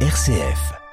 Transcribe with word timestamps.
RCF. 0.00 0.85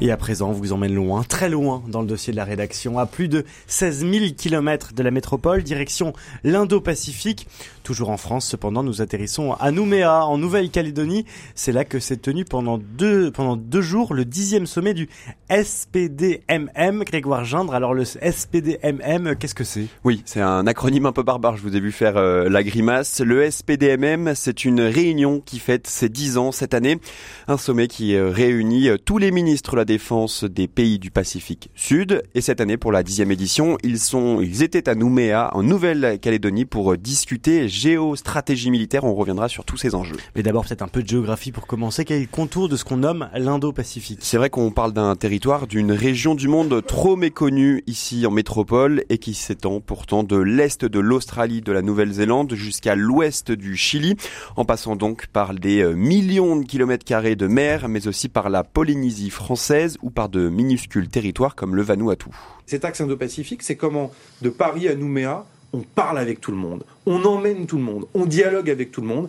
Et 0.00 0.12
à 0.12 0.16
présent, 0.16 0.50
on 0.50 0.52
vous 0.52 0.72
emmène 0.72 0.94
loin, 0.94 1.24
très 1.24 1.48
loin 1.48 1.82
dans 1.88 2.02
le 2.02 2.06
dossier 2.06 2.32
de 2.32 2.36
la 2.36 2.44
rédaction, 2.44 3.00
à 3.00 3.06
plus 3.06 3.26
de 3.26 3.44
16 3.66 4.08
000 4.08 4.26
kilomètres 4.36 4.92
de 4.94 5.02
la 5.02 5.10
métropole, 5.10 5.64
direction 5.64 6.12
l'Indo-Pacifique. 6.44 7.48
Toujours 7.82 8.10
en 8.10 8.16
France, 8.16 8.46
cependant, 8.46 8.84
nous 8.84 9.02
atterrissons 9.02 9.54
à 9.54 9.72
Nouméa, 9.72 10.24
en 10.24 10.38
Nouvelle-Calédonie. 10.38 11.24
C'est 11.56 11.72
là 11.72 11.84
que 11.84 11.98
s'est 11.98 12.18
tenu 12.18 12.44
pendant 12.44 12.78
deux, 12.78 13.32
jours 13.80 14.14
le 14.14 14.24
dixième 14.24 14.66
sommet 14.66 14.94
du 14.94 15.08
SPDMM. 15.50 17.02
Grégoire 17.02 17.44
Gindre, 17.44 17.74
alors 17.74 17.92
le 17.92 18.04
SPDMM, 18.04 19.34
qu'est-ce 19.36 19.54
que 19.54 19.64
c'est? 19.64 19.86
Oui, 20.04 20.22
c'est 20.26 20.42
un 20.42 20.66
acronyme 20.68 21.06
un 21.06 21.12
peu 21.12 21.24
barbare, 21.24 21.56
je 21.56 21.62
vous 21.62 21.74
ai 21.74 21.80
vu 21.80 21.90
faire 21.90 22.18
euh, 22.18 22.48
la 22.48 22.62
grimace. 22.62 23.20
Le 23.20 23.50
SPDMM, 23.50 24.34
c'est 24.36 24.64
une 24.64 24.82
réunion 24.82 25.40
qui 25.40 25.58
fête 25.58 25.88
ses 25.88 26.08
dix 26.08 26.36
ans 26.36 26.52
cette 26.52 26.74
année. 26.74 27.00
Un 27.48 27.56
sommet 27.56 27.88
qui 27.88 28.14
euh, 28.14 28.30
réunit 28.30 28.90
euh, 28.90 28.96
tous 28.96 29.18
les 29.18 29.32
ministres 29.32 29.74
défense 29.88 30.44
des 30.44 30.68
pays 30.68 30.98
du 30.98 31.10
Pacifique 31.10 31.70
Sud. 31.74 32.22
Et 32.34 32.42
cette 32.42 32.60
année, 32.60 32.76
pour 32.76 32.92
la 32.92 33.02
dixième 33.02 33.30
édition, 33.30 33.78
ils 33.82 33.98
sont, 33.98 34.42
ils 34.42 34.62
étaient 34.62 34.86
à 34.86 34.94
Nouméa, 34.94 35.50
en 35.54 35.62
Nouvelle-Calédonie, 35.62 36.66
pour 36.66 36.98
discuter 36.98 37.68
géostratégie 37.68 38.70
militaire. 38.70 39.04
On 39.04 39.14
reviendra 39.14 39.48
sur 39.48 39.64
tous 39.64 39.78
ces 39.78 39.94
enjeux. 39.94 40.18
Mais 40.36 40.42
d'abord, 40.42 40.66
peut-être 40.66 40.82
un 40.82 40.88
peu 40.88 41.02
de 41.02 41.08
géographie 41.08 41.52
pour 41.52 41.66
commencer. 41.66 42.04
Quel 42.04 42.18
est 42.18 42.20
le 42.20 42.26
contour 42.26 42.68
de 42.68 42.76
ce 42.76 42.84
qu'on 42.84 42.98
nomme 42.98 43.30
l'Indo-Pacifique? 43.34 44.18
C'est 44.20 44.36
vrai 44.36 44.50
qu'on 44.50 44.70
parle 44.70 44.92
d'un 44.92 45.16
territoire, 45.16 45.66
d'une 45.66 45.92
région 45.92 46.34
du 46.34 46.48
monde 46.48 46.84
trop 46.86 47.16
méconnue 47.16 47.82
ici 47.86 48.26
en 48.26 48.30
métropole 48.30 49.04
et 49.08 49.16
qui 49.16 49.32
s'étend 49.32 49.80
pourtant 49.80 50.22
de 50.22 50.36
l'est 50.36 50.84
de 50.84 50.98
l'Australie, 51.00 51.62
de 51.62 51.72
la 51.72 51.80
Nouvelle-Zélande 51.80 52.52
jusqu'à 52.54 52.94
l'ouest 52.94 53.52
du 53.52 53.74
Chili, 53.74 54.16
en 54.56 54.66
passant 54.66 54.96
donc 54.96 55.28
par 55.28 55.54
des 55.54 55.80
euh, 55.80 55.94
millions 55.94 56.56
de 56.56 56.66
kilomètres 56.66 57.06
carrés 57.06 57.36
de 57.36 57.46
mer, 57.46 57.88
mais 57.88 58.06
aussi 58.06 58.28
par 58.28 58.50
la 58.50 58.64
Polynésie 58.64 59.30
française 59.30 59.77
ou 60.02 60.10
par 60.10 60.28
de 60.28 60.48
minuscules 60.48 61.08
territoires 61.08 61.54
comme 61.54 61.74
le 61.74 61.82
Vanuatu. 61.82 62.30
Cet 62.66 62.84
axe 62.84 63.00
indo-pacifique, 63.00 63.62
c'est 63.62 63.76
comment 63.76 64.12
de 64.42 64.50
Paris 64.50 64.88
à 64.88 64.94
Nouméa, 64.94 65.46
on 65.72 65.80
parle 65.80 66.18
avec 66.18 66.40
tout 66.40 66.50
le 66.50 66.56
monde, 66.56 66.84
on 67.06 67.24
emmène 67.24 67.66
tout 67.66 67.76
le 67.76 67.82
monde, 67.82 68.06
on 68.14 68.26
dialogue 68.26 68.70
avec 68.70 68.90
tout 68.90 69.00
le 69.00 69.06
monde. 69.06 69.28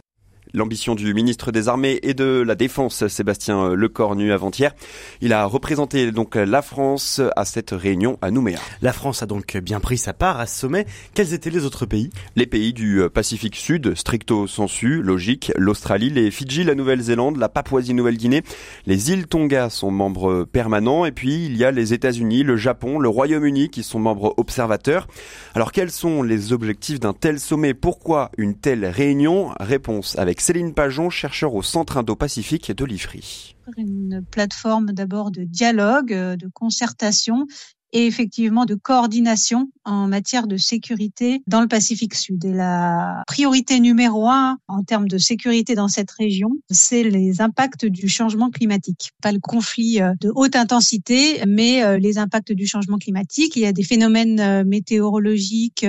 L'ambition 0.53 0.95
du 0.95 1.13
ministre 1.13 1.51
des 1.51 1.67
Armées 1.67 1.99
et 2.01 2.15
de 2.15 2.43
la 2.45 2.55
Défense, 2.55 3.07
Sébastien 3.07 3.75
Lecornu, 3.75 4.31
avant-hier. 4.31 4.73
Il 5.21 5.31
a 5.31 5.45
représenté 5.45 6.11
donc 6.11 6.33
la 6.33 6.63
France 6.63 7.21
à 7.35 7.45
cette 7.45 7.69
réunion 7.69 8.17
à 8.23 8.31
Nouméa. 8.31 8.59
La 8.81 8.91
France 8.91 9.21
a 9.21 9.27
donc 9.27 9.57
bien 9.57 9.79
pris 9.79 9.99
sa 9.99 10.13
part 10.13 10.39
à 10.39 10.47
ce 10.47 10.61
sommet. 10.61 10.87
Quels 11.13 11.35
étaient 11.35 11.51
les 11.51 11.65
autres 11.65 11.85
pays? 11.85 12.09
Les 12.35 12.47
pays 12.47 12.73
du 12.73 13.01
Pacifique 13.13 13.55
Sud, 13.55 13.95
stricto 13.95 14.47
sensu, 14.47 15.03
logique, 15.03 15.51
l'Australie, 15.55 16.09
les 16.09 16.31
Fidji, 16.31 16.63
la 16.63 16.73
Nouvelle-Zélande, 16.73 17.37
la 17.37 17.49
Papouasie-Nouvelle-Guinée, 17.49 18.41
les 18.87 19.11
îles 19.11 19.27
Tonga 19.27 19.69
sont 19.69 19.91
membres 19.91 20.45
permanents 20.45 21.05
et 21.05 21.11
puis 21.11 21.45
il 21.45 21.57
y 21.57 21.63
a 21.63 21.69
les 21.69 21.93
États-Unis, 21.93 22.41
le 22.41 22.57
Japon, 22.57 22.97
le 22.97 23.09
Royaume-Uni 23.09 23.69
qui 23.69 23.83
sont 23.83 23.99
membres 23.99 24.33
observateurs. 24.37 25.07
Alors 25.53 25.71
quels 25.71 25.91
sont 25.91 26.23
les 26.23 26.53
objectifs 26.53 26.99
d'un 26.99 27.13
tel 27.13 27.39
sommet? 27.39 27.75
Pourquoi 27.75 28.31
une 28.37 28.55
telle 28.55 28.87
réunion? 28.87 29.51
Réponse 29.59 30.17
avec 30.17 30.38
Céline 30.41 30.73
Pajon, 30.73 31.09
chercheur 31.09 31.53
au 31.53 31.61
Centre 31.61 31.97
Indo-Pacifique 31.97 32.71
de 32.71 32.85
l'IFRI. 32.85 33.55
Une 33.77 34.23
plateforme 34.31 34.87
d'abord 34.93 35.31
de 35.31 35.43
dialogue, 35.43 36.13
euh, 36.13 36.35
de 36.35 36.47
concertation 36.53 37.45
et 37.91 38.05
effectivement 38.05 38.65
de 38.65 38.75
coordination 38.75 39.69
en 39.85 40.07
matière 40.07 40.47
de 40.47 40.57
sécurité 40.57 41.41
dans 41.47 41.61
le 41.61 41.67
Pacifique 41.67 42.15
Sud. 42.15 42.45
Et 42.45 42.53
la 42.53 43.23
priorité 43.27 43.79
numéro 43.79 44.27
un 44.27 44.57
en 44.67 44.83
termes 44.83 45.07
de 45.07 45.17
sécurité 45.17 45.75
dans 45.75 45.87
cette 45.87 46.11
région, 46.11 46.49
c'est 46.69 47.03
les 47.03 47.41
impacts 47.41 47.85
du 47.85 48.07
changement 48.07 48.49
climatique. 48.49 49.11
Pas 49.21 49.31
le 49.31 49.39
conflit 49.39 50.01
euh, 50.01 50.13
de 50.21 50.31
haute 50.33 50.55
intensité, 50.55 51.41
mais 51.47 51.83
euh, 51.83 51.97
les 51.97 52.17
impacts 52.17 52.51
du 52.51 52.67
changement 52.67 52.97
climatique. 52.97 53.55
Il 53.55 53.63
y 53.63 53.65
a 53.65 53.73
des 53.73 53.83
phénomènes 53.83 54.39
euh, 54.39 54.63
météorologiques 54.63 55.85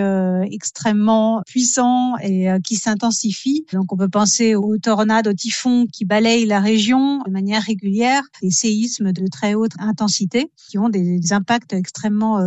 extrêmement 0.51 1.43
puissants 1.47 2.17
et 2.23 2.49
qui 2.65 2.77
s'intensifient. 2.77 3.65
Donc 3.73 3.93
on 3.93 3.97
peut 3.97 4.09
penser 4.09 4.55
aux 4.55 4.79
tornades, 4.79 5.29
aux 5.29 5.33
typhons 5.33 5.87
qui 5.93 6.05
balayent 6.05 6.47
la 6.47 6.61
région 6.61 7.23
de 7.27 7.31
manière 7.31 7.63
régulière, 7.63 8.23
les 8.43 8.51
séismes 8.51 9.13
de 9.13 9.27
très 9.27 9.55
haute 9.55 9.73
intensité 9.79 10.51
qui 10.69 10.79
ont 10.79 10.89
des 10.89 11.33
impacts 11.33 11.73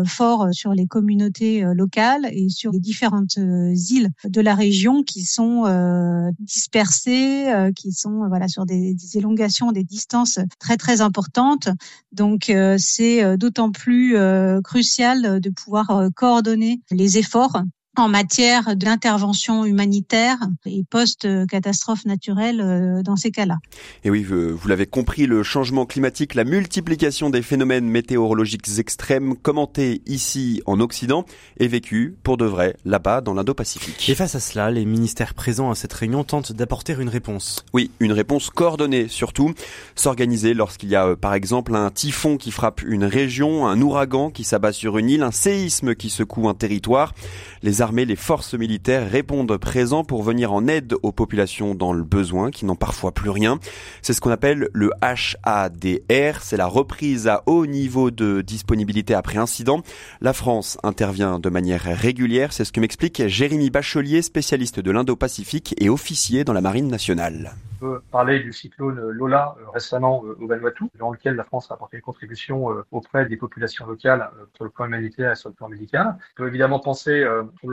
forts 0.06 0.48
sur 0.52 0.74
les 0.74 0.88
communautés 0.88 1.64
euh, 1.64 1.74
locales 1.74 2.28
et 2.32 2.50
sur 2.50 2.72
les 2.72 2.80
différentes 2.80 3.38
euh, 3.38 3.74
îles 3.90 4.10
de 4.26 4.42
la 4.42 4.56
région 4.56 5.04
qui 5.04 5.24
sont 5.24 5.66
euh, 5.66 6.30
dispersées, 6.40 7.52
qui 7.76 7.92
sont 7.92 8.28
voilà 8.28 8.48
sur 8.48 8.66
des, 8.66 8.94
des, 8.94 9.18
élongations, 9.18 9.72
des 9.72 9.84
distances 9.84 10.40
très 10.60 10.78
très 10.78 11.02
importantes. 11.02 11.70
Donc 12.12 12.52
c'est 12.78 13.38
d'autant 13.38 13.72
plus 13.72 14.16
crucial 14.64 15.40
de 15.40 15.50
pouvoir 15.50 16.10
coordonner 16.16 16.82
les 16.92 17.18
efforts 17.18 17.62
en 17.96 18.10
matière 18.10 18.76
d'intervention 18.76 19.66
humanitaire 19.66 20.38
et 20.66 20.84
post-catastrophe 20.90 22.06
naturelle 22.06 22.62
euh, 22.62 23.04
dans 23.04 23.16
ces 23.16 23.32
cas-là. 23.32 23.58
Et 24.04 24.10
oui, 24.10 24.24
vous 24.24 24.68
l'avez 24.68 24.86
compris, 24.86 25.28
le 25.28 25.44
changement 25.44 25.86
climatique, 25.86 26.34
la 26.34 26.44
multiplication 26.44 27.30
des 27.30 27.42
phénomènes 27.42 27.86
météorologiques 27.86 28.80
extrêmes 28.80 29.36
commentés 29.36 30.02
ici 30.06 30.62
en 30.66 30.80
Occident 30.80 31.26
est 31.60 31.68
vécu 31.68 32.16
pour 32.24 32.38
de 32.38 32.46
vrai 32.46 32.76
là-bas 32.86 33.22
dans 33.22 33.34
l'Indo-Pacifique. 33.34 34.10
Et 34.10 34.16
face 34.16 34.36
à 34.36 34.40
cela, 34.40 34.72
les 34.72 34.86
ministères 34.86 35.34
présents 35.34 35.70
à 35.70 35.76
cette 35.76 35.94
réunion 35.94 36.24
tentent 36.24 36.52
d'apporter 36.52 36.96
une 37.00 37.10
réponse. 37.10 37.66
Oui, 37.74 37.92
une 38.00 38.12
réponse 38.12 38.50
coordonnée 38.50 39.08
surtout, 39.08 39.54
s'organiser 39.96 40.54
lorsqu'il 40.54 40.90
y 40.90 40.96
a 40.96 41.08
euh, 41.08 41.16
par 41.16 41.34
exemple 41.34 41.76
un 41.76 41.92
typhon 41.92 42.38
qui 42.38 42.52
frappe 42.52 42.82
une 42.82 43.06
région, 43.06 43.68
un 43.68 43.80
ouragan 43.82 44.32
qui 44.32 44.44
s'abat 44.44 44.74
sur 44.74 44.98
une 44.98 45.10
île, 45.10 45.24
un 45.24 45.32
séisme 45.32 45.96
qui 45.96 46.10
secoue 46.10 46.50
un 46.50 46.54
territoire. 46.54 47.14
Les 47.62 47.82
armées, 47.84 48.06
les 48.06 48.16
forces 48.16 48.56
militaires 48.56 49.08
répondent 49.08 49.56
présents 49.58 50.04
pour 50.04 50.24
venir 50.24 50.52
en 50.52 50.68
aide 50.68 50.96
aux 51.04 51.12
populations 51.12 51.76
dans 51.76 51.94
le 51.94 52.04
besoin, 52.04 52.50
qui 52.50 52.66
n'ont 52.66 52.76
parfois 52.76 53.12
plus 53.12 53.30
rien. 53.30 53.60
C'est 54.02 54.14
ce 54.14 54.22
qu'on 54.22 54.32
appelle 54.32 54.70
le 54.74 54.90
HADR, 55.02 56.42
c'est 56.42 56.58
la 56.58 56.66
reprise 56.66 57.28
à 57.28 57.44
haut 57.46 57.68
niveau 57.68 58.10
de 58.10 58.42
disponibilité 58.42 59.14
après 59.14 59.38
incident. 59.38 59.84
La 60.22 60.34
France 60.34 60.80
intervient 60.82 61.38
de 61.38 61.50
manière 61.50 61.84
régulière, 61.84 62.54
c'est 62.54 62.66
ce 62.66 62.72
que 62.72 62.80
m'explique 62.80 63.28
Jérémy 63.28 63.70
Bachelier, 63.70 64.24
spécialiste 64.24 64.80
de 64.80 64.90
l'Indo-Pacifique 64.90 65.76
et 65.80 65.90
officier 65.90 66.44
dans 66.44 66.54
la 66.54 66.62
Marine 66.62 66.88
nationale 66.88 67.54
peut 67.84 68.02
parler 68.12 68.40
du 68.40 68.54
cyclone 68.54 68.98
Lola 69.10 69.56
euh, 69.60 69.70
récemment 69.70 70.24
euh, 70.26 70.38
au 70.40 70.48
Vanuatu, 70.48 70.86
dans 70.98 71.12
lequel 71.12 71.36
la 71.36 71.44
France 71.44 71.70
a 71.70 71.74
apporté 71.74 71.98
une 71.98 72.04
contribution 72.04 72.72
euh, 72.72 72.86
auprès 72.92 73.26
des 73.26 73.36
populations 73.36 73.86
locales 73.86 74.30
sur 74.56 74.64
le 74.64 74.70
plan 74.70 74.86
humanitaire 74.86 75.34
et 75.34 75.36
sur 75.36 75.50
le 75.50 75.56
plan 75.56 75.68
médical. 75.68 76.16
On 76.16 76.36
peut 76.38 76.48
évidemment 76.48 76.80
penser 76.80 77.26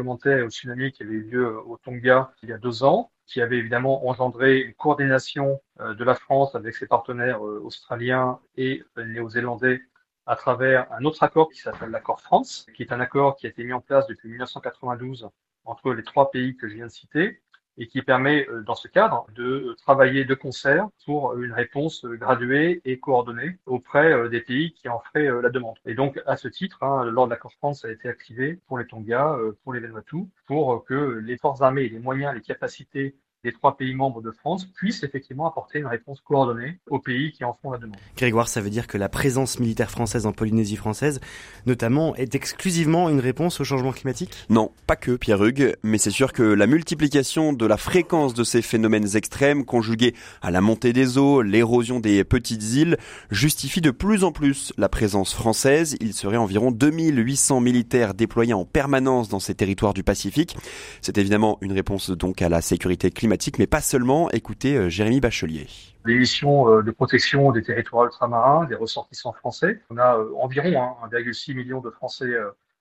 tremblement 0.03 0.47
au 0.47 0.50
tsunami 0.50 0.93
qui 0.93 1.03
avait 1.03 1.12
eu 1.12 1.22
lieu 1.22 1.61
au 1.66 1.77
Tonga 1.78 2.33
il 2.43 2.49
y 2.49 2.53
a 2.53 2.59
deux 2.59 2.83
ans, 2.84 3.11
qui 3.27 3.41
avait 3.41 3.59
évidemment 3.59 4.09
engendré 4.09 4.61
une 4.61 4.75
coordination 4.75 5.61
de 5.78 6.05
la 6.05 6.15
France 6.15 6.55
avec 6.55 6.75
ses 6.75 6.87
partenaires 6.87 7.43
australiens 7.43 8.38
et 8.56 8.83
néo-zélandais 8.97 9.81
à 10.27 10.37
travers 10.37 10.91
un 10.93 11.05
autre 11.05 11.22
accord 11.22 11.50
qui 11.50 11.61
s'appelle 11.61 11.91
l'accord 11.91 12.21
France, 12.21 12.66
qui 12.75 12.83
est 12.83 12.93
un 12.93 13.00
accord 13.00 13.37
qui 13.37 13.47
a 13.47 13.50
été 13.50 13.65
mis 13.65 13.72
en 13.72 13.81
place 13.81 14.06
depuis 14.06 14.28
1992 14.28 15.28
entre 15.65 15.93
les 15.93 16.03
trois 16.03 16.31
pays 16.31 16.56
que 16.56 16.69
je 16.69 16.75
viens 16.75 16.87
de 16.87 16.93
citer 16.93 17.43
et 17.80 17.86
qui 17.86 18.02
permet, 18.02 18.46
euh, 18.48 18.62
dans 18.62 18.74
ce 18.74 18.86
cadre, 18.86 19.26
de 19.34 19.74
travailler 19.78 20.24
de 20.24 20.34
concert 20.34 20.86
pour 21.06 21.36
une 21.38 21.52
réponse 21.52 22.04
graduée 22.04 22.82
et 22.84 23.00
coordonnée 23.00 23.58
auprès 23.64 24.12
euh, 24.12 24.28
des 24.28 24.42
pays 24.42 24.72
qui 24.74 24.88
en 24.88 25.00
feraient 25.00 25.28
euh, 25.28 25.41
la 25.41 25.48
demande. 25.48 25.76
Et 25.86 25.94
donc, 25.94 26.20
à 26.26 26.36
ce 26.36 26.46
titre, 26.46 26.82
hein, 26.82 27.06
l'ordre 27.06 27.28
de 27.28 27.34
l'accord 27.34 27.54
France 27.54 27.84
a 27.86 27.90
été 27.90 28.08
activé 28.08 28.60
pour 28.66 28.78
les 28.78 28.86
Tonga, 28.86 29.36
pour 29.64 29.72
les 29.72 29.80
Vanuatu, 29.80 30.26
pour 30.46 30.84
que 30.84 31.20
les 31.24 31.38
forces 31.38 31.62
armées, 31.62 31.88
les 31.88 31.98
moyens, 31.98 32.34
les 32.34 32.42
capacités 32.42 33.16
les 33.42 33.52
trois 33.52 33.76
pays 33.76 33.94
membres 33.94 34.20
de 34.20 34.30
France 34.30 34.66
puissent 34.66 35.02
effectivement 35.02 35.48
apporter 35.48 35.78
une 35.78 35.87
réponse 35.87 36.20
coordonnée 36.20 36.78
aux 36.90 36.98
pays 36.98 37.32
qui 37.32 37.44
en 37.44 37.56
font 37.62 37.70
la 37.70 37.78
demande. 37.78 37.96
Grégoire, 38.16 38.48
ça 38.48 38.60
veut 38.60 38.69
dire 38.69 38.87
que 38.87 38.98
la 38.98 39.08
présence 39.08 39.58
militaire 39.58 39.90
française 39.90 40.26
en 40.26 40.32
Polynésie 40.32 40.76
française, 40.76 41.20
notamment, 41.64 42.14
est 42.16 42.34
exclusivement 42.34 43.08
une 43.08 43.20
réponse 43.20 43.58
au 43.60 43.64
changement 43.64 43.92
climatique? 43.92 44.32
Non, 44.50 44.72
pas 44.87 44.96
que, 44.96 45.16
Pierre 45.16 45.42
Hugues, 45.42 45.76
mais 45.82 45.96
c'est 45.96 46.10
sûr 46.10 46.32
que 46.34 46.42
la 46.42 46.66
multiplication 46.66 47.54
de 47.54 47.64
la 47.64 47.78
fréquence 47.78 48.34
de 48.34 48.44
ces 48.44 48.60
phénomènes 48.60 49.16
extrêmes, 49.16 49.64
conjuguée 49.64 50.14
à 50.43 50.50
la 50.50 50.60
montée 50.60 50.93
des 50.93 51.16
eaux, 51.16 51.40
l'érosion 51.40 51.98
des 51.98 52.25
petites 52.25 52.75
îles, 52.75 52.98
justifie 53.31 53.81
de 53.81 53.90
plus 53.90 54.22
en 54.22 54.32
plus 54.32 54.75
la 54.76 54.90
présence 54.90 55.32
française. 55.32 55.96
Il 56.00 56.12
serait 56.12 56.36
environ 56.36 56.72
2800 56.72 57.60
militaires 57.60 58.12
déployés 58.12 58.52
en 58.52 58.66
permanence 58.66 59.31
dans 59.31 59.40
ces 59.40 59.54
territoires 59.54 59.94
du 59.94 60.02
Pacifique. 60.02 60.56
C'est 61.00 61.16
évidemment 61.16 61.56
une 61.62 61.72
réponse 61.72 62.10
donc 62.10 62.43
à 62.43 62.50
la 62.50 62.60
sécurité 62.60 63.10
climatique 63.10 63.30
mais 63.59 63.67
pas 63.67 63.81
seulement. 63.81 64.31
Écoutez 64.31 64.77
euh, 64.77 64.88
Jérémy 64.88 65.21
Bachelier. 65.21 65.67
Des 66.05 66.19
missions 66.19 66.69
euh, 66.69 66.82
de 66.82 66.91
protection 66.91 67.53
des 67.53 67.62
territoires 67.62 68.06
ultramarins, 68.06 68.65
des 68.65 68.75
ressortissants 68.75 69.32
français. 69.32 69.81
On 69.91 69.99
a 69.99 70.19
euh, 70.19 70.32
environ 70.41 70.71
1,6 71.11 71.53
hein, 71.53 71.55
million 71.55 71.81
de 71.81 71.91
Français 71.91 72.32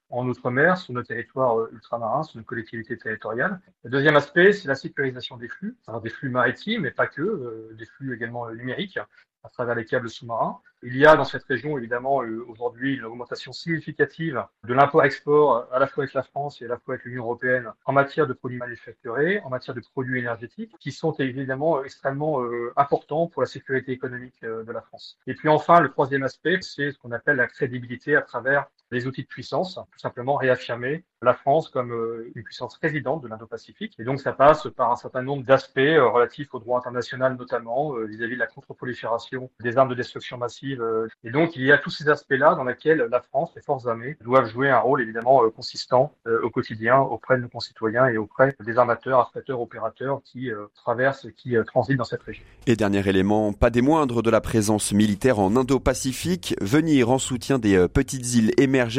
en 0.10 0.28
outre-mer, 0.28 0.78
sur 0.78 0.94
nos 0.94 1.04
territoires 1.04 1.72
ultramarins, 1.72 2.24
sur 2.24 2.40
nos 2.40 2.44
collectivités 2.44 2.98
territoriales. 2.98 3.60
Le 3.84 3.92
deuxième 3.92 4.16
aspect, 4.16 4.54
c'est 4.54 4.68
la 4.68 4.74
sécurisation 4.74 5.38
des 5.38 5.48
flux, 5.48 5.78
des 6.04 6.10
flux 6.10 6.30
maritimes, 6.30 6.82
mais 6.82 6.92
pas 6.92 7.06
que, 7.06 7.70
des 7.78 7.86
flux 7.86 8.16
également 8.16 8.50
numériques 8.50 8.98
à 9.44 9.50
travers 9.50 9.76
les 9.76 9.86
câbles 9.86 10.10
sous-marins. 10.10 10.60
Il 10.82 10.96
y 10.96 11.06
a 11.06 11.18
dans 11.18 11.26
cette 11.26 11.44
région 11.44 11.78
évidemment 11.78 12.24
euh, 12.24 12.46
aujourd'hui 12.48 12.96
une 12.96 13.04
augmentation 13.04 13.52
significative 13.52 14.46
de 14.64 14.74
l'import-export 14.74 15.68
à 15.74 15.80
la 15.80 15.88
fois 15.88 16.04
avec 16.04 16.14
la 16.14 16.24
France 16.24 16.62
et 16.62 16.66
à 16.66 16.68
la 16.70 16.78
fois 16.78 16.94
avec 16.94 17.06
l'Union 17.06 17.24
européenne 17.24 17.70
en 17.86 17.92
matière 17.92 18.28
de 18.28 18.34
produits 18.34 18.58
manufacturés, 18.58 19.42
en 19.44 19.50
matière 19.50 19.76
de 19.76 19.82
produits 19.82 20.20
énergétiques, 20.20 20.72
qui 20.80 20.94
sont 20.94 21.12
évidemment 21.14 21.84
extrêmement 21.84 22.42
euh, 22.42 22.72
importants 22.78 23.28
pour 23.28 23.42
la 23.42 23.48
sécurité 23.48 23.92
économique 23.92 24.42
euh, 24.44 24.64
de 24.64 24.72
la 24.72 24.82
France. 24.82 25.18
Et 25.28 25.34
puis 25.34 25.50
enfin, 25.50 25.82
le 25.82 25.90
troisième 25.90 26.24
aspect, 26.24 26.60
c'est 26.62 26.92
ce 26.92 26.98
qu'on 26.98 27.12
appelle 27.12 27.36
la 27.36 27.48
crédibilité 27.48 28.16
à 28.16 28.22
travers 28.22 28.68
les 28.92 29.08
outils 29.08 29.24
de 29.24 29.28
puissance, 29.28 29.76
tout 29.76 30.00
simplement 30.00 30.36
réaffirmer 30.36 31.04
la 31.22 31.34
France 31.34 31.70
comme 31.70 31.94
une 32.34 32.44
puissance 32.44 32.78
résidente 32.82 33.22
de 33.22 33.28
l'Indo-Pacifique. 33.28 33.96
Et 34.00 34.04
donc 34.04 34.22
ça 34.22 34.32
passe 34.32 34.68
par 34.76 34.92
un 34.92 34.96
certain 34.96 35.22
nombre 35.22 35.44
d'aspects 35.44 35.76
relatifs 35.78 36.54
au 36.54 36.60
droit 36.60 36.80
international 36.80 37.36
notamment, 37.38 37.94
vis-à-vis 37.94 38.34
-vis 38.34 38.36
de 38.36 38.40
la 38.40 38.48
contre-prolifération 38.48 39.50
des 39.60 39.78
armes 39.78 39.90
de 39.90 39.96
destruction 39.96 40.38
massive 40.38 40.82
euh, 40.82 41.08
et 41.24 41.32
donc, 41.32 41.56
il 41.56 41.64
y 41.64 41.72
a 41.72 41.78
tous 41.78 41.90
ces 41.90 42.10
aspects-là 42.10 42.56
dans 42.56 42.64
lesquels 42.64 43.08
la 43.12 43.22
France, 43.22 43.52
les 43.56 43.62
forces 43.62 43.88
armées, 43.88 44.18
doivent 44.24 44.50
jouer 44.50 44.70
un 44.70 44.80
rôle 44.80 45.02
évidemment 45.02 45.44
euh, 45.44 45.50
consistant 45.50 46.14
euh, 46.28 46.42
au 46.44 46.50
quotidien 46.50 47.00
auprès 47.00 47.38
de 47.38 47.44
nos 47.44 47.50
concitoyens 47.50 48.08
et 48.08 48.18
auprès 48.18 48.56
des 48.66 48.78
armateurs, 48.78 49.20
affréteurs, 49.20 49.62
opérateurs 49.62 50.22
qui 50.24 50.50
traversent, 50.76 51.28
qui 51.38 51.56
transitent 51.66 51.98
dans 51.98 52.04
cette 52.04 52.24
région. 52.24 52.44
Et 52.68 52.76
dernier 52.76 53.08
élément, 53.08 53.54
pas 53.54 53.70
des 53.70 53.82
moindres 53.82 54.22
de 54.22 54.30
la 54.30 54.42
présence 54.42 54.94
militaire 54.94 55.40
en 55.40 55.56
Indo-Pacifique, 55.56 56.56
venir 56.62 57.10
en 57.10 57.18
soutien 57.18 57.60
des 57.60 57.88
petites 57.88 58.34
îles 58.36 58.52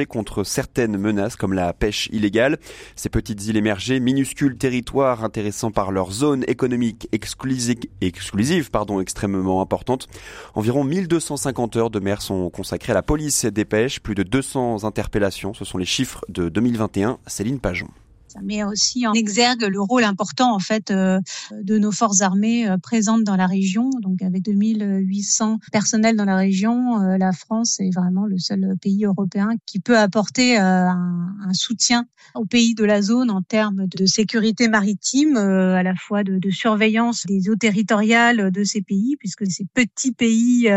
contre 0.07 0.45
certaines 0.45 0.97
menaces 0.97 1.37
comme 1.37 1.53
la 1.53 1.73
pêche 1.73 2.09
illégale. 2.13 2.59
Ces 2.97 3.09
petites 3.09 3.47
îles 3.47 3.57
émergées, 3.57 4.01
minuscules 4.01 4.57
territoires 4.57 5.25
intéressants 5.25 5.71
par 5.71 5.91
leur 5.91 6.13
zone 6.13 6.45
économique 6.49 7.09
exclusive, 7.13 7.77
exclusive 8.01 8.71
pardon, 8.71 9.01
extrêmement 9.01 9.61
importante. 9.63 10.07
Environ 10.55 10.85
1250 10.85 11.77
heures 11.77 11.91
de 11.91 12.01
mer 12.01 12.23
sont 12.23 12.51
consacrées 12.51 12.93
à 12.93 12.95
la 12.95 13.03
police 13.03 13.47
des 13.47 13.65
pêches, 13.65 14.01
plus 14.01 14.15
de 14.15 14.23
200 14.23 14.85
interpellations, 14.85 15.55
ce 15.55 15.65
sont 15.65 15.79
les 15.79 15.85
chiffres 15.85 16.25
de 16.29 16.49
2021. 16.49 17.19
Céline 17.27 17.61
Pajon 17.61 17.89
ça 18.31 18.41
met 18.43 18.63
aussi 18.63 19.09
en 19.09 19.13
exergue 19.13 19.63
le 19.63 19.81
rôle 19.81 20.05
important 20.05 20.55
en 20.55 20.61
fait 20.61 20.93
euh, 20.93 21.19
de 21.51 21.79
nos 21.79 21.91
forces 21.91 22.21
armées 22.21 22.69
euh, 22.69 22.79
présentes 22.79 23.25
dans 23.25 23.35
la 23.35 23.49
région. 23.49 23.91
Donc 24.03 24.23
avec 24.23 24.45
2800 24.45 25.59
personnels 25.73 26.17
dans 26.17 26.25
la 26.25 26.37
région, 26.37 27.01
euh, 27.01 27.19
la 27.19 27.33
France 27.33 27.81
est 27.81 27.93
vraiment 27.93 28.27
le 28.27 28.39
seul 28.39 28.77
pays 28.81 29.05
européen 29.05 29.51
qui 29.67 29.81
peut 29.81 29.99
apporter 29.99 30.57
un, 30.57 31.27
soutien 31.53 32.07
aux 32.37 32.45
pays 32.45 32.77
de 32.77 32.85
la 32.85 33.03
zone 33.03 33.31
en 33.31 33.43
termes 33.43 33.87
de 33.89 34.07
sécurité 34.07 34.69
maritime, 34.69 35.37
à 35.37 35.83
la 35.83 35.95
fois 35.97 36.23
de, 36.23 36.39
de, 36.39 36.51
surveillance 36.51 37.27
des 37.27 37.49
eaux 37.49 37.57
territoriales 37.57 38.53
de 38.53 38.63
ces 38.63 38.83
pays, 38.83 39.17
puisque 39.19 39.51
ces 39.51 39.65
petits 39.75 40.13
pays 40.13 40.71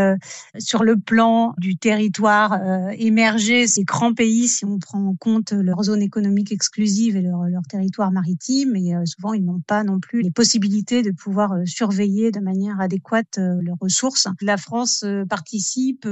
sur 0.58 0.82
le 0.82 0.96
plan 0.96 1.54
du 1.58 1.76
territoire 1.76 2.58
émergé, 2.98 3.68
ces 3.68 3.84
grands 3.84 4.14
pays, 4.14 4.48
si 4.48 4.64
on 4.64 4.78
prend 4.80 5.06
en 5.06 5.14
compte 5.14 5.52
leur 5.52 5.84
zone 5.84 6.02
économique 6.02 6.50
exclusive 6.50 7.16
et 7.16 7.22
leur 7.22 7.43
leur 7.48 7.62
territoire 7.62 8.10
maritime 8.10 8.76
et 8.76 8.94
euh, 8.94 9.04
souvent 9.04 9.32
ils 9.32 9.44
n'ont 9.44 9.60
pas 9.60 9.84
non 9.84 10.00
plus 10.00 10.22
les 10.22 10.30
possibilités 10.30 11.02
de 11.02 11.10
pouvoir 11.10 11.52
euh, 11.52 11.64
surveiller 11.64 12.30
de 12.30 12.40
manière 12.40 12.80
adéquate 12.80 13.38
euh, 13.38 13.60
leurs 13.62 13.78
ressources. 13.80 14.28
La 14.40 14.56
France 14.56 15.04
participe 15.28 16.06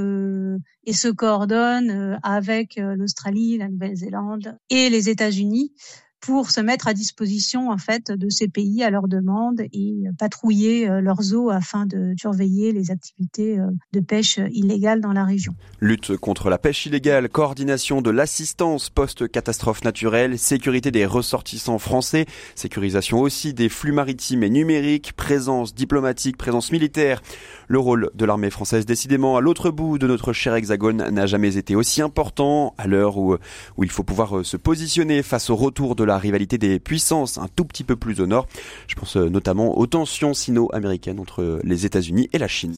et 0.85 0.93
se 0.93 1.07
coordonne 1.07 2.19
avec 2.23 2.75
l'Australie, 2.77 3.57
la 3.57 3.69
Nouvelle-Zélande 3.69 4.57
et 4.69 4.89
les 4.89 5.09
États-Unis 5.09 5.73
pour 6.23 6.51
se 6.51 6.61
mettre 6.61 6.87
à 6.87 6.93
disposition 6.93 7.69
en 7.69 7.77
fait 7.77 8.09
de 8.09 8.29
ces 8.29 8.47
pays 8.47 8.81
à 8.81 8.89
leur 8.89 9.09
demande 9.09 9.61
et 9.73 10.03
patrouiller 10.17 10.89
euh, 10.89 11.01
leurs 11.01 11.33
eaux 11.33 11.49
afin 11.49 11.85
de 11.85 12.13
surveiller 12.17 12.71
les 12.71 12.91
activités 12.91 13.59
euh, 13.59 13.69
de 13.91 13.99
pêche 13.99 14.39
illégale 14.51 15.01
dans 15.01 15.11
la 15.11 15.25
région. 15.25 15.53
Lutte 15.81 16.15
contre 16.15 16.49
la 16.49 16.57
pêche 16.57 16.85
illégale, 16.85 17.27
coordination 17.27 18.01
de 18.01 18.09
l'assistance 18.09 18.89
post-catastrophe 18.89 19.83
naturelle, 19.83 20.39
sécurité 20.39 20.91
des 20.91 21.05
ressortissants 21.05 21.77
français, 21.77 22.25
sécurisation 22.55 23.19
aussi 23.19 23.53
des 23.53 23.67
flux 23.67 23.91
maritimes 23.91 24.43
et 24.43 24.49
numériques, 24.49 25.11
présence 25.17 25.75
diplomatique, 25.75 26.37
présence 26.37 26.71
militaire. 26.71 27.21
Le 27.67 27.79
rôle 27.79 28.11
de 28.15 28.23
l'armée 28.23 28.49
française 28.49 28.85
décidément 28.85 29.35
à 29.35 29.41
l'autre 29.41 29.71
bout 29.71 29.97
de 29.97 30.07
notre 30.07 30.31
cher 30.31 30.55
hexagone 30.55 31.09
n'a 31.09 31.25
jamais 31.25 31.57
été 31.57 31.75
aussi 31.75 32.01
important 32.01 32.75
à 32.77 32.87
l'heure 32.87 33.17
où, 33.17 33.35
où 33.75 33.83
il 33.83 33.91
faut 33.91 34.03
pouvoir 34.03 34.37
euh, 34.37 34.43
se 34.43 34.55
positionner 34.55 35.21
face 35.21 35.49
au 35.49 35.57
retour 35.57 35.95
de 35.95 36.05
la 36.05 36.12
la 36.13 36.19
rivalité 36.19 36.57
des 36.57 36.79
puissances 36.79 37.37
un 37.37 37.47
tout 37.55 37.65
petit 37.65 37.83
peu 37.83 37.95
plus 37.95 38.21
au 38.21 38.27
nord. 38.27 38.47
Je 38.87 38.95
pense 38.95 39.17
euh, 39.17 39.29
notamment 39.29 39.77
aux 39.77 39.87
tensions 39.87 40.33
sino-américaines 40.33 41.19
entre 41.19 41.59
les 41.63 41.85
États-Unis 41.85 42.29
et 42.33 42.37
la 42.37 42.47
Chine. 42.47 42.71